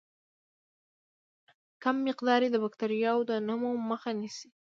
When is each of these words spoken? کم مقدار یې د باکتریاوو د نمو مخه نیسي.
کم 1.83 1.95
مقدار 2.07 2.39
یې 2.45 2.49
د 2.51 2.57
باکتریاوو 2.63 3.27
د 3.29 3.31
نمو 3.47 3.71
مخه 3.89 4.11
نیسي. 4.19 4.49